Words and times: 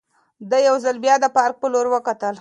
ده 0.49 0.57
یو 0.67 0.75
ځل 0.83 0.95
بیا 1.05 1.15
د 1.21 1.25
پارک 1.35 1.55
په 1.61 1.67
لور 1.73 1.85
وکتل. 1.89 2.29